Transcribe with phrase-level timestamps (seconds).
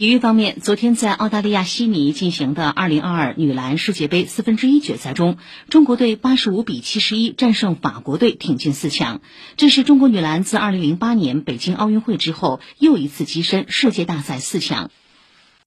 [0.00, 5.36] 体育方面，昨天在澳大利亚悉尼进行的2022女篮世界杯四分之一决赛中，
[5.68, 9.20] 中国队85比71战胜法国队，挺进四强。
[9.58, 14.90] 这是中国女篮自2008年北京奥运会之后，又一次跻身世界大赛四强。